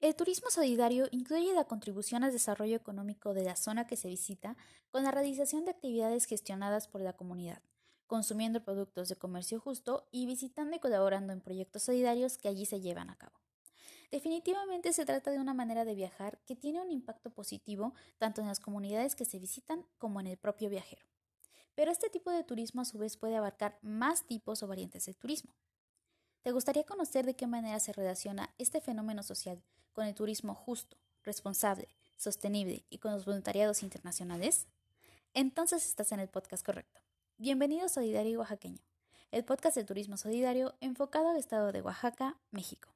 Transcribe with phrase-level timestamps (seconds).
[0.00, 4.56] El turismo solidario incluye la contribución al desarrollo económico de la zona que se visita
[4.90, 7.60] con la realización de actividades gestionadas por la comunidad,
[8.06, 12.80] consumiendo productos de comercio justo y visitando y colaborando en proyectos solidarios que allí se
[12.80, 13.38] llevan a cabo.
[14.10, 18.48] Definitivamente se trata de una manera de viajar que tiene un impacto positivo tanto en
[18.48, 21.04] las comunidades que se visitan como en el propio viajero.
[21.74, 25.12] Pero este tipo de turismo a su vez puede abarcar más tipos o variantes de
[25.12, 25.54] turismo.
[26.42, 29.62] ¿Te gustaría conocer de qué manera se relaciona este fenómeno social
[29.92, 34.66] con el turismo justo, responsable, sostenible y con los voluntariados internacionales?
[35.34, 37.02] Entonces estás en el podcast correcto.
[37.36, 38.80] Bienvenido a Solidario Oaxaqueño,
[39.32, 42.88] el podcast de turismo solidario enfocado al estado de Oaxaca, México.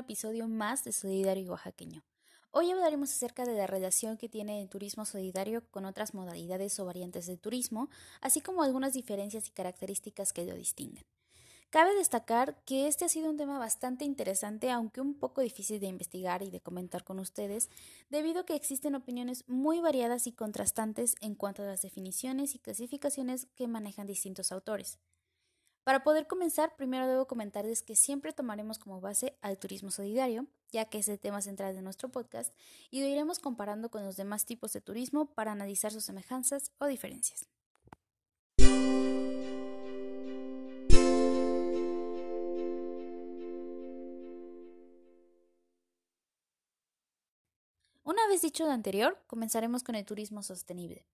[0.00, 2.02] Episodio más de Solidario Oaxaqueño.
[2.50, 6.84] Hoy hablaremos acerca de la relación que tiene el turismo solidario con otras modalidades o
[6.84, 7.88] variantes de turismo,
[8.20, 11.04] así como algunas diferencias y características que lo distinguen.
[11.70, 15.86] Cabe destacar que este ha sido un tema bastante interesante, aunque un poco difícil de
[15.86, 17.70] investigar y de comentar con ustedes,
[18.08, 22.58] debido a que existen opiniones muy variadas y contrastantes en cuanto a las definiciones y
[22.58, 24.98] clasificaciones que manejan distintos autores.
[25.84, 30.84] Para poder comenzar, primero debo comentarles que siempre tomaremos como base al turismo solidario, ya
[30.84, 32.54] que es el tema central de nuestro podcast,
[32.90, 36.86] y lo iremos comparando con los demás tipos de turismo para analizar sus semejanzas o
[36.86, 37.48] diferencias.
[48.02, 51.06] Una vez dicho lo anterior, comenzaremos con el turismo sostenible.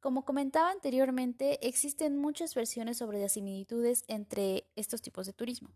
[0.00, 5.70] Como comentaba anteriormente, existen muchas versiones sobre las similitudes entre estos tipos de turismo.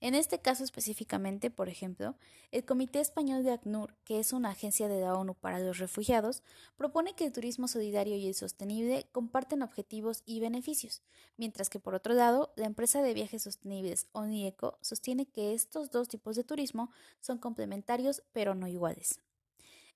[0.00, 2.16] En este caso específicamente, por ejemplo,
[2.52, 6.42] el Comité Español de ACNUR, que es una agencia de la ONU para los refugiados,
[6.76, 11.02] propone que el turismo solidario y el sostenible comparten objetivos y beneficios,
[11.36, 16.08] mientras que por otro lado, la empresa de viajes sostenibles ONIECO sostiene que estos dos
[16.08, 19.20] tipos de turismo son complementarios pero no iguales.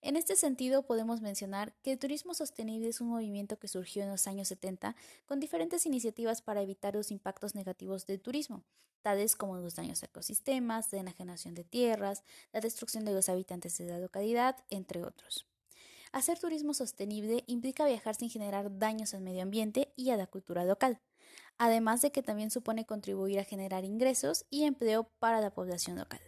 [0.03, 4.09] En este sentido, podemos mencionar que el turismo sostenible es un movimiento que surgió en
[4.09, 4.97] los años 70
[5.27, 8.65] con diferentes iniciativas para evitar los impactos negativos del turismo,
[9.03, 13.77] tales como los daños a ecosistemas, la enajenación de tierras, la destrucción de los habitantes
[13.77, 15.47] de la localidad, entre otros.
[16.13, 20.65] Hacer turismo sostenible implica viajar sin generar daños al medio ambiente y a la cultura
[20.65, 20.99] local,
[21.59, 26.21] además de que también supone contribuir a generar ingresos y empleo para la población local.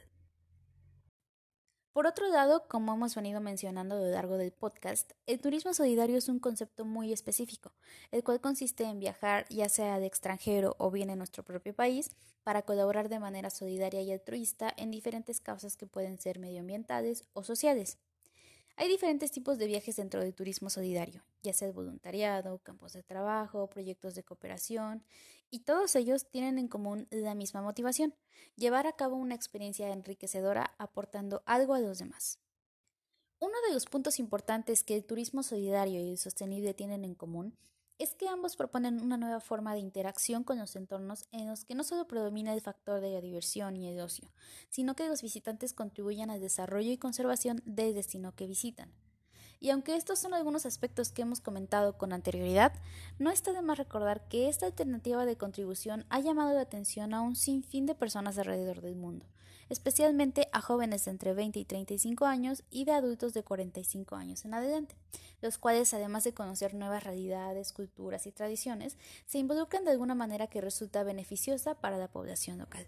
[1.92, 6.16] Por otro lado, como hemos venido mencionando a lo largo del podcast, el turismo solidario
[6.16, 7.74] es un concepto muy específico,
[8.12, 12.10] el cual consiste en viajar ya sea de extranjero o bien en nuestro propio país
[12.44, 17.44] para colaborar de manera solidaria y altruista en diferentes causas que pueden ser medioambientales o
[17.44, 17.98] sociales.
[18.76, 23.68] Hay diferentes tipos de viajes dentro del turismo solidario, ya sea voluntariado, campos de trabajo,
[23.68, 25.04] proyectos de cooperación,
[25.50, 28.14] y todos ellos tienen en común la misma motivación,
[28.56, 32.38] llevar a cabo una experiencia enriquecedora aportando algo a los demás.
[33.38, 37.58] Uno de los puntos importantes que el turismo solidario y el sostenible tienen en común
[37.98, 41.74] es que ambos proponen una nueva forma de interacción con los entornos en los que
[41.74, 44.30] no solo predomina el factor de la diversión y el ocio,
[44.70, 48.92] sino que los visitantes contribuyan al desarrollo y conservación del destino que visitan.
[49.62, 52.72] Y aunque estos son algunos aspectos que hemos comentado con anterioridad,
[53.20, 57.20] no está de más recordar que esta alternativa de contribución ha llamado la atención a
[57.20, 59.24] un sinfín de personas alrededor del mundo,
[59.68, 64.44] especialmente a jóvenes de entre 20 y 35 años y de adultos de 45 años
[64.44, 64.96] en adelante,
[65.40, 68.96] los cuales, además de conocer nuevas realidades, culturas y tradiciones,
[69.26, 72.86] se involucran de alguna manera que resulta beneficiosa para la población local.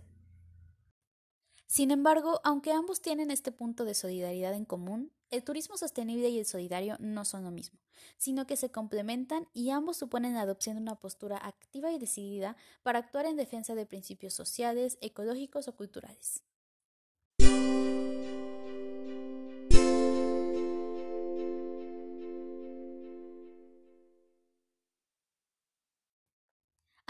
[1.66, 6.38] Sin embargo, aunque ambos tienen este punto de solidaridad en común, el turismo sostenible y
[6.38, 7.80] el solidario no son lo mismo,
[8.16, 12.56] sino que se complementan y ambos suponen la adopción de una postura activa y decidida
[12.84, 16.44] para actuar en defensa de principios sociales, ecológicos o culturales.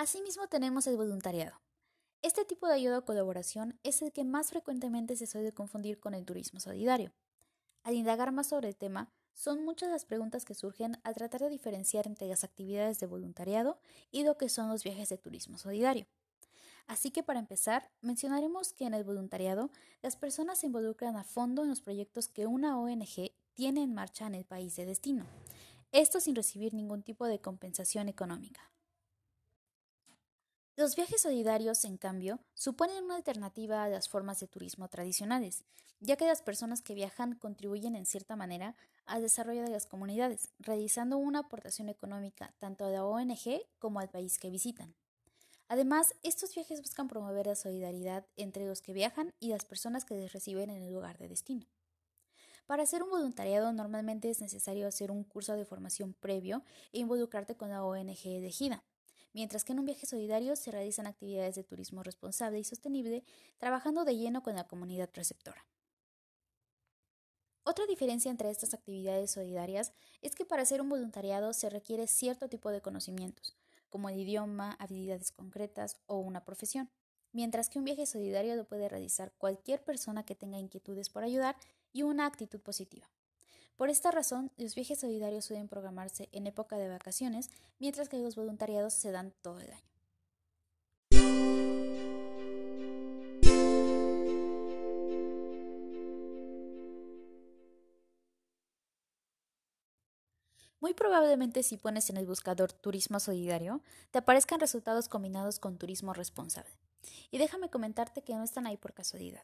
[0.05, 1.63] Asimismo tenemos el voluntariado.
[2.21, 6.13] Este tipo de ayuda o colaboración es el que más frecuentemente se suele confundir con
[6.13, 7.15] el turismo solidario.
[7.85, 11.49] Al indagar más sobre el tema, son muchas las preguntas que surgen al tratar de
[11.49, 13.79] diferenciar entre las actividades de voluntariado
[14.11, 16.07] y lo que son los viajes de turismo solidario.
[16.87, 19.71] Así que para empezar, mencionaremos que en el voluntariado
[20.03, 24.27] las personas se involucran a fondo en los proyectos que una ONG tiene en marcha
[24.27, 25.25] en el país de destino,
[25.93, 28.74] esto sin recibir ningún tipo de compensación económica.
[30.77, 35.63] Los viajes solidarios, en cambio, suponen una alternativa a las formas de turismo tradicionales,
[36.01, 38.75] ya que las personas que viajan contribuyen en cierta manera
[39.07, 44.11] al desarrollo de las comunidades, realizando una aportación económica tanto a la ONG como al
[44.11, 44.97] país que visitan.
[45.69, 50.17] Además, estos viajes buscan promover la solidaridad entre los que viajan y las personas que
[50.17, 51.67] les reciben en el lugar de destino.
[52.67, 57.55] Para hacer un voluntariado normalmente es necesario hacer un curso de formación previo e involucrarte
[57.55, 58.83] con la ONG elegida
[59.35, 63.25] mientras que en un viaje solidario se realizan actividades de turismo responsable y sostenible,
[63.59, 65.67] trabajando de lleno con la comunidad receptora.
[67.65, 69.93] Otra diferencia entre estas actividades solidarias
[70.23, 73.57] es que para hacer un voluntariado se requiere cierto tipo de conocimientos,
[73.89, 76.91] como el idioma, habilidades concretas o una profesión,
[77.33, 81.57] mientras que un viaje solidario lo puede realizar cualquier persona que tenga inquietudes por ayudar
[81.93, 83.11] y una actitud positiva.
[83.77, 87.51] Por esta razón, los viajes solidarios suelen programarse en época de vacaciones,
[87.81, 89.95] mientras que los voluntariados se dan todo el año.
[100.79, 103.81] Muy probablemente si pones en el buscador turismo solidario,
[104.11, 106.71] te aparezcan resultados combinados con turismo responsable.
[107.31, 109.43] Y déjame comentarte que no están ahí por casualidad.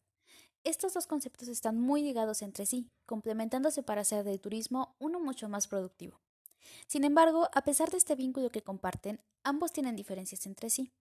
[0.63, 5.49] Estos dos conceptos están muy ligados entre sí, complementándose para hacer del turismo uno mucho
[5.49, 6.21] más productivo.
[6.87, 10.93] Sin embargo, a pesar de este vínculo que comparten, ambos tienen diferencias entre sí.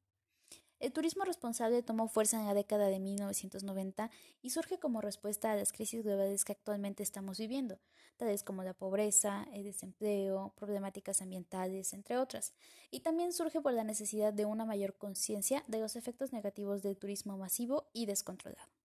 [0.79, 4.09] El turismo responsable tomó fuerza en la década de 1990
[4.41, 7.81] y surge como respuesta a las crisis globales que actualmente estamos viviendo,
[8.15, 12.53] tales como la pobreza, el desempleo, problemáticas ambientales, entre otras,
[12.91, 16.95] y también surge por la necesidad de una mayor conciencia de los efectos negativos del
[16.95, 18.78] turismo masivo y descontrolado.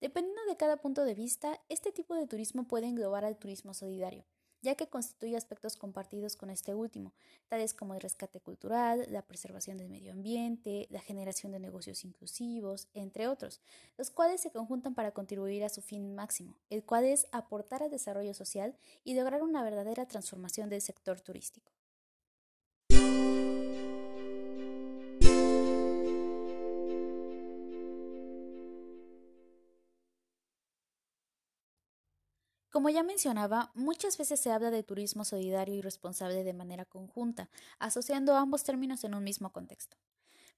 [0.00, 4.26] Dependiendo de cada punto de vista, este tipo de turismo puede englobar al turismo solidario,
[4.60, 7.14] ya que constituye aspectos compartidos con este último,
[7.48, 12.88] tales como el rescate cultural, la preservación del medio ambiente, la generación de negocios inclusivos,
[12.92, 13.62] entre otros,
[13.96, 17.90] los cuales se conjuntan para contribuir a su fin máximo, el cual es aportar al
[17.90, 21.72] desarrollo social y lograr una verdadera transformación del sector turístico.
[32.76, 37.48] Como ya mencionaba, muchas veces se habla de turismo solidario y responsable de manera conjunta,
[37.78, 39.96] asociando ambos términos en un mismo contexto.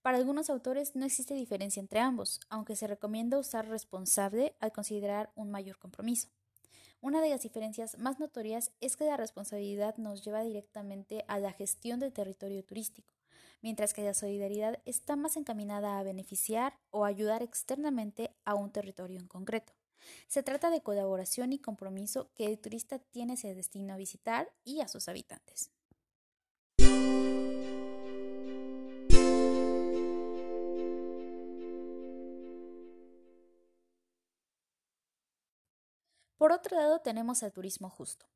[0.03, 5.31] Para algunos autores no existe diferencia entre ambos, aunque se recomienda usar responsable al considerar
[5.37, 6.27] un mayor compromiso.
[7.01, 11.53] Una de las diferencias más notorias es que la responsabilidad nos lleva directamente a la
[11.53, 13.15] gestión del territorio turístico,
[13.63, 19.21] mientras que la solidaridad está más encaminada a beneficiar o ayudar externamente a un territorio
[19.21, 19.78] en concreto.
[20.27, 24.53] Se trata de colaboración y compromiso que el turista tiene hacia el destino a visitar
[24.65, 25.71] y a sus habitantes.
[36.39, 38.27] Por otro lado tenemos el turismo justo.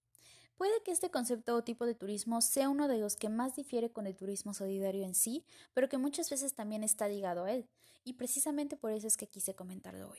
[0.56, 3.90] Puede que este concepto o tipo de turismo sea uno de los que más difiere
[3.90, 7.68] con el turismo solidario en sí, pero que muchas veces también está ligado a él,
[8.04, 10.18] y precisamente por eso es que quise comentarlo hoy.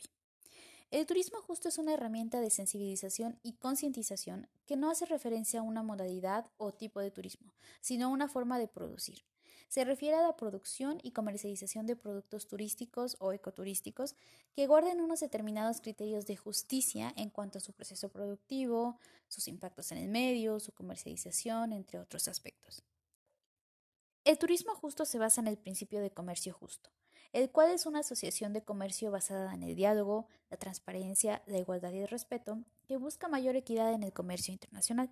[0.90, 5.64] El turismo justo es una herramienta de sensibilización y concientización que no hace referencia a
[5.64, 9.24] una modalidad o tipo de turismo, sino a una forma de producir.
[9.68, 14.14] Se refiere a la producción y comercialización de productos turísticos o ecoturísticos
[14.54, 19.90] que guarden unos determinados criterios de justicia en cuanto a su proceso productivo, sus impactos
[19.90, 22.84] en el medio, su comercialización, entre otros aspectos.
[24.24, 26.90] El turismo justo se basa en el principio de comercio justo,
[27.34, 31.90] el cual es una asociación de comercio basada en el diálogo, la transparencia, la igualdad
[31.90, 35.10] y el respeto, que busca mayor equidad en el comercio internacional.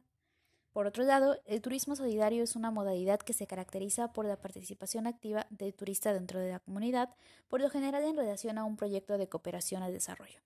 [0.73, 5.09] Por otro lado, el turismo solidario es una modalidad que se caracteriza por la participación
[5.09, 7.13] activa del turista dentro de la comunidad,
[7.49, 10.39] por lo general en relación a un proyecto de cooperación al desarrollo.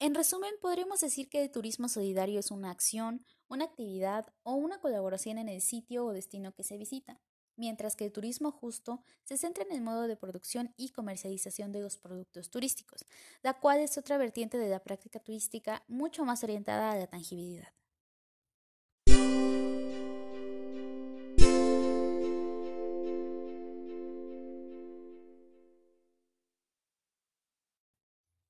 [0.00, 4.80] En resumen, podríamos decir que el turismo solidario es una acción, una actividad o una
[4.80, 7.18] colaboración en el sitio o destino que se visita
[7.58, 11.80] mientras que el turismo justo se centra en el modo de producción y comercialización de
[11.80, 13.04] los productos turísticos,
[13.42, 17.68] la cual es otra vertiente de la práctica turística mucho más orientada a la tangibilidad.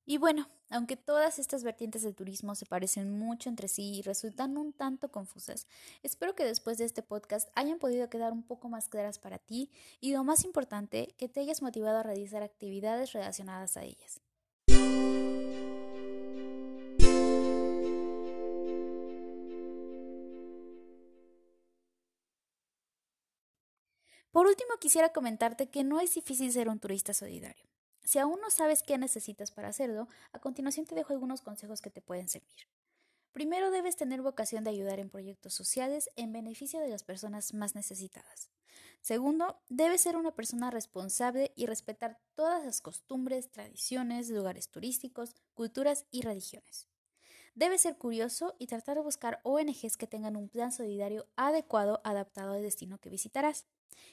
[0.09, 4.57] Y bueno, aunque todas estas vertientes del turismo se parecen mucho entre sí y resultan
[4.57, 5.67] un tanto confusas,
[6.01, 9.69] espero que después de este podcast hayan podido quedar un poco más claras para ti
[10.01, 14.19] y lo más importante, que te hayas motivado a realizar actividades relacionadas a ellas.
[24.31, 27.69] Por último, quisiera comentarte que no es difícil ser un turista solidario.
[28.03, 31.89] Si aún no sabes qué necesitas para hacerlo, a continuación te dejo algunos consejos que
[31.89, 32.67] te pueden servir.
[33.31, 37.75] Primero debes tener vocación de ayudar en proyectos sociales en beneficio de las personas más
[37.75, 38.49] necesitadas.
[39.01, 46.05] Segundo, debes ser una persona responsable y respetar todas las costumbres, tradiciones, lugares turísticos, culturas
[46.11, 46.87] y religiones.
[47.55, 52.53] Debes ser curioso y tratar de buscar ONGs que tengan un plan solidario adecuado adaptado
[52.53, 53.65] al destino que visitarás.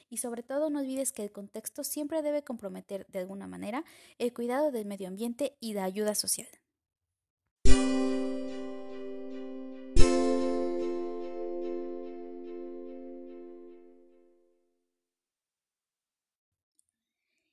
[0.09, 3.83] Y sobre todo no olvides que el contexto siempre debe comprometer de alguna manera
[4.17, 6.47] el cuidado del medio ambiente y la ayuda social.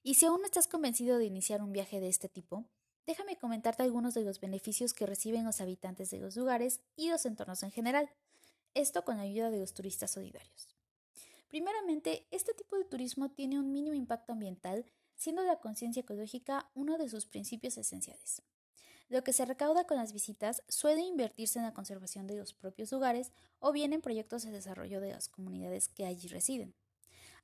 [0.06, 2.66] Y si aún no estás convencido de iniciar un viaje de este tipo,
[3.06, 7.24] déjame comentarte algunos de los beneficios que reciben los habitantes de los lugares y los
[7.24, 8.10] entornos en general.
[8.74, 10.73] Esto con la ayuda de los turistas solidarios.
[11.54, 14.84] Primeramente, este tipo de turismo tiene un mínimo impacto ambiental,
[15.14, 18.42] siendo la conciencia ecológica uno de sus principios esenciales.
[19.08, 22.90] Lo que se recauda con las visitas suele invertirse en la conservación de los propios
[22.90, 23.30] lugares
[23.60, 26.74] o bien en proyectos de desarrollo de las comunidades que allí residen.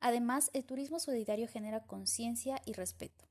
[0.01, 3.27] Además, el turismo solidario genera conciencia y respeto.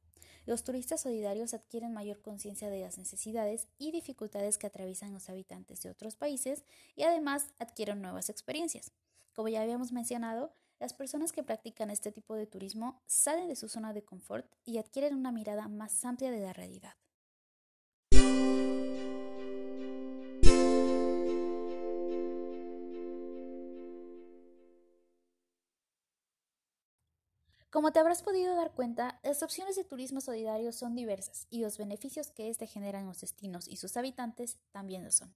[0.46, 5.82] Los turistas solidarios adquieren mayor conciencia de las necesidades y dificultades que atraviesan los habitantes
[5.82, 6.64] de otros países
[6.96, 8.94] y además adquieren nuevas experiencias.
[9.34, 13.68] Como ya habíamos mencionado, las personas que practican este tipo de turismo salen de su
[13.68, 16.94] zona de confort y adquieren una mirada más amplia de la realidad.
[27.70, 31.78] Como te habrás podido dar cuenta, las opciones de turismo solidario son diversas y los
[31.78, 35.36] beneficios que éste generan los destinos y sus habitantes también lo son.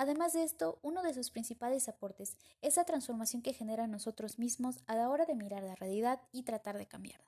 [0.00, 4.76] Además de esto, uno de sus principales aportes es la transformación que genera nosotros mismos
[4.86, 7.26] a la hora de mirar la realidad y tratar de cambiarla.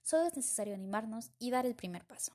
[0.00, 2.32] Solo es necesario animarnos y dar el primer paso.